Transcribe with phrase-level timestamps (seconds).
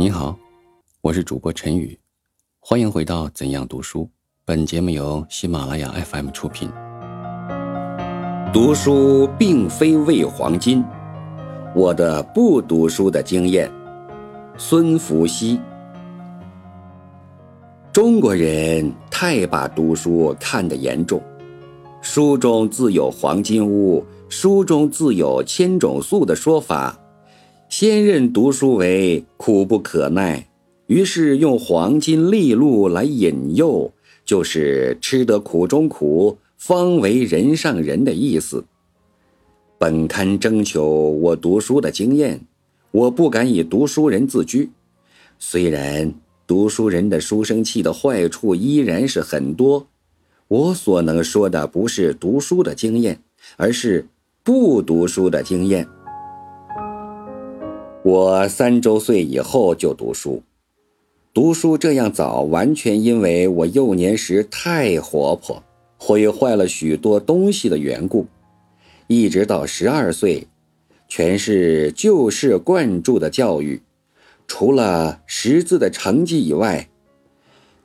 [0.00, 0.38] 你好，
[1.00, 1.98] 我是主播陈宇，
[2.60, 4.04] 欢迎回到《怎样读书》。
[4.44, 6.70] 本节目由喜马拉雅 FM 出品。
[8.52, 10.84] 读书并非为黄金，
[11.74, 13.68] 我的不读书的经验。
[14.56, 15.58] 孙福熙。
[17.92, 21.20] 中国人太把读书看得严重，
[22.00, 26.96] 书中自有黄金屋，书中自有千种粟的说法。
[27.68, 30.48] 先任读书为苦不可耐，
[30.86, 33.92] 于是用黄金利禄来引诱，
[34.24, 38.64] 就是吃得苦中苦，方为人上人的意思。
[39.76, 42.40] 本刊征求我读书的经验，
[42.90, 44.70] 我不敢以读书人自居。
[45.38, 46.14] 虽然
[46.46, 49.86] 读书人的书生气的坏处依然是很多，
[50.48, 53.20] 我所能说的不是读书的经验，
[53.58, 54.06] 而是
[54.42, 55.86] 不读书的经验。
[58.10, 60.42] 我三周岁以后就读书，
[61.34, 65.62] 读书这样早，完全因为我幼年时太活泼，
[65.98, 68.26] 毁坏了许多东西的缘故。
[69.08, 70.46] 一直到十二岁，
[71.06, 73.82] 全是旧式灌注的教育，
[74.46, 76.88] 除了识字的成绩以外，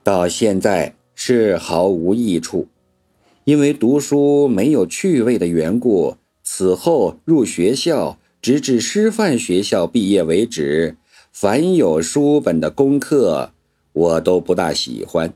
[0.03, 2.69] 到现在是毫无益处。
[3.43, 6.15] 因为读书没有趣味的缘故，
[6.45, 8.17] 此后入学校。
[8.43, 10.97] 直至师范学校毕业为止，
[11.31, 13.51] 凡有书本的功课，
[13.93, 15.33] 我都不大喜欢。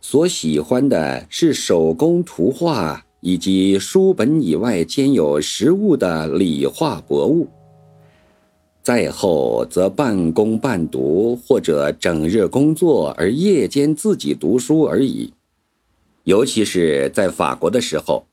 [0.00, 7.50] 所喜欢的是手工图画以及书本以外兼有实物的理化博物。
[8.82, 15.34] 再后则半工半读，或者整日工作而夜间自己读书而已。
[16.24, 18.24] 尤其是在法国的时候，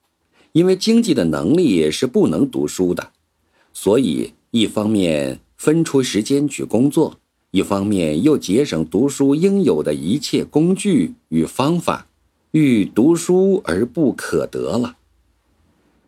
[0.53, 3.11] 因为经济的能力是不能读书的。
[3.73, 7.19] 所以，一方面分出时间去工作，
[7.51, 12.07] 一方面又节省读书应有的一切工具与方法，
[12.51, 14.97] 欲读书而不可得了。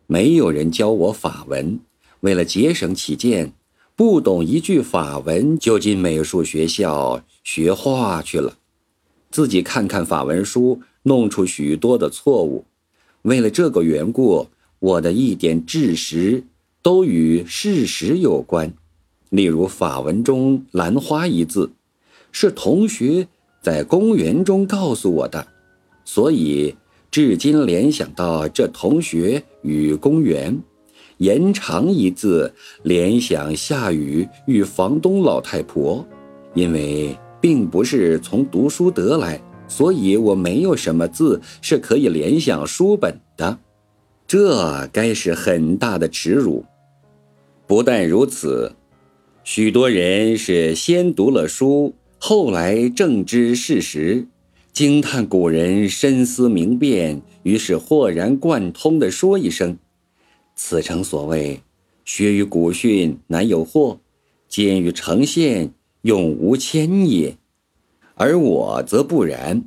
[0.06, 1.80] 没有人教我法文，
[2.20, 3.52] 为了节省起见，
[3.96, 8.58] 不懂一句法文就进美术学校学画去了，
[9.30, 12.64] 自己看看法文书，弄出许多的错误。
[13.22, 16.44] 为了这个缘故，我的一点知识。
[16.82, 18.74] 都与事实有关，
[19.30, 21.70] 例如法文中“兰花”一字，
[22.32, 23.28] 是同学
[23.62, 25.46] 在公园中告诉我的，
[26.04, 26.74] 所以
[27.08, 30.52] 至今联想到这同学与公园
[31.18, 36.04] ；“延长”一字联想下雨与房东老太婆，
[36.54, 43.56] 因为并不是从读书得来，所以我没有什么字是可以联想书本的，
[44.26, 46.64] 这该是很大的耻辱。
[47.66, 48.74] 不但如此，
[49.44, 54.26] 许多人是先读了书，后来正知事实，
[54.72, 59.78] 惊叹古人深思明辨，于是豁然贯通地说一声
[60.54, 61.60] ：“此诚所谓
[62.04, 63.98] 学于古训，难有惑；
[64.48, 65.72] 见于呈现，
[66.02, 67.36] 永无谦也。”
[68.14, 69.64] 而我则不然，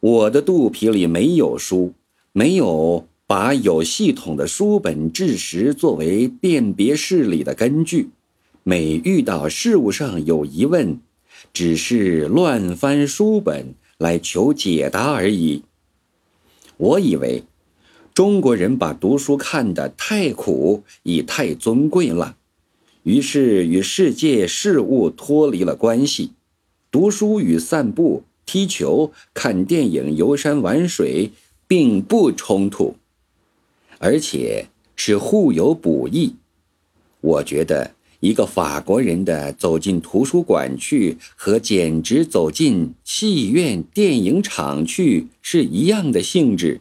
[0.00, 1.92] 我的肚皮里没有书，
[2.32, 3.06] 没有。
[3.26, 8.10] 把有系统的书本知识作为辨别事理的根据，
[8.62, 11.00] 每遇到事物上有疑问，
[11.52, 15.62] 只是乱翻书本来求解答而已。
[16.76, 17.44] 我以为
[18.12, 22.36] 中国人把读书看得太苦，已太尊贵了，
[23.04, 26.32] 于是与世界事物脱离了关系。
[26.90, 31.30] 读书与散步、踢球、看电影、游山玩水
[31.66, 32.96] 并不冲突。
[33.98, 34.66] 而且
[34.96, 36.36] 是互有补益。
[37.20, 46.80] 我觉得一个法国人的走进图书馆去，和简直走进戏院、电影场去是一样的性质。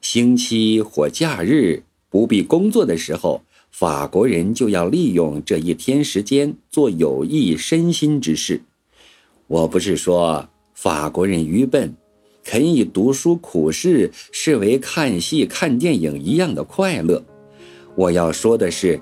[0.00, 8.62] 星期或假日不必工作的时候，法国人就要利用这一天时间做有益身心之事。
[9.46, 11.94] 我不是说法国人愚笨。
[12.50, 17.22] 肯以读书苦事视为看戏看电影一样的快乐。
[17.94, 18.98] 我要说的是，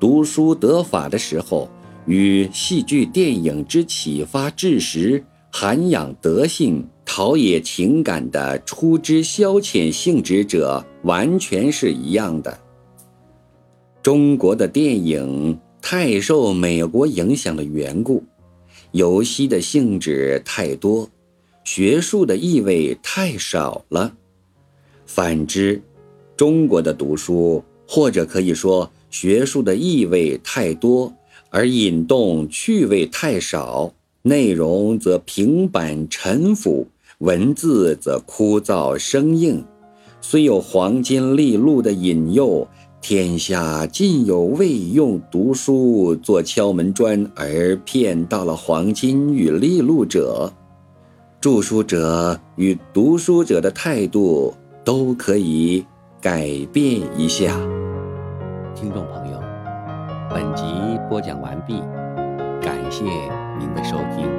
[0.00, 1.70] 读书得法的时候，
[2.06, 12.58] 与戏剧电影之启发智识、涵养德性、陶冶情感的出之消遣性质者，完全是一样的。
[14.02, 18.24] 中国的电影太受美国影响的缘故，
[18.92, 21.06] 游戏的性质太多。
[21.74, 24.12] 学术的意味太少了，
[25.06, 25.80] 反之，
[26.36, 31.10] 中国的读书或者可以说学术的意味太多，
[31.48, 33.90] 而引动趣味太少，
[34.20, 36.86] 内容则平板沉腐，
[37.20, 39.64] 文字则枯燥生硬。
[40.20, 42.68] 虽有黄金利禄的引诱，
[43.00, 50.52] 天下尽有未用读书做敲门砖而骗到了黄金与利禄者。
[51.42, 54.54] 著书者与读书者的态度
[54.84, 55.84] 都可以
[56.20, 57.58] 改变一下。
[58.76, 59.42] 听众朋友，
[60.30, 60.62] 本集
[61.10, 61.80] 播讲完毕，
[62.62, 63.02] 感谢
[63.58, 64.31] 您的收听。